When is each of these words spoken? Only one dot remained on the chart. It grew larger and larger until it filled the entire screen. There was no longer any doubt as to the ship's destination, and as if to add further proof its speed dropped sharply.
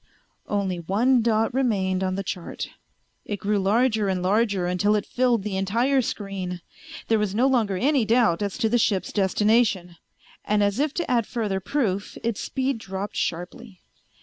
Only 0.47 0.79
one 0.79 1.21
dot 1.21 1.53
remained 1.53 2.03
on 2.03 2.15
the 2.15 2.23
chart. 2.23 2.69
It 3.23 3.37
grew 3.39 3.59
larger 3.59 4.07
and 4.09 4.23
larger 4.23 4.65
until 4.65 4.95
it 4.95 5.05
filled 5.05 5.43
the 5.43 5.55
entire 5.57 6.01
screen. 6.01 6.61
There 7.07 7.19
was 7.19 7.35
no 7.35 7.45
longer 7.45 7.77
any 7.77 8.03
doubt 8.03 8.41
as 8.41 8.57
to 8.57 8.67
the 8.67 8.79
ship's 8.79 9.11
destination, 9.13 9.97
and 10.43 10.63
as 10.63 10.79
if 10.79 10.91
to 10.95 11.11
add 11.11 11.27
further 11.27 11.59
proof 11.59 12.17
its 12.23 12.41
speed 12.41 12.79
dropped 12.79 13.15
sharply. 13.15 13.81